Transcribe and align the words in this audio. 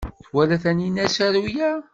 Twala 0.25 0.55
Taninna 0.63 1.01
asaru-a? 1.07 1.69